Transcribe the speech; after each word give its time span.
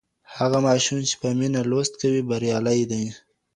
هغه 0.35 0.57
ماشوم 0.67 0.99
چي 1.07 1.15
په 1.21 1.27
مينه 1.39 1.61
لوست 1.71 1.93
کوي 2.01 2.21
بريالی 2.29 2.79
دی. 2.91 3.03